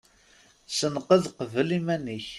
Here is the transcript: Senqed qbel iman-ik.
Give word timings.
Senqed 0.77 1.23
qbel 1.37 1.69
iman-ik. 1.77 2.27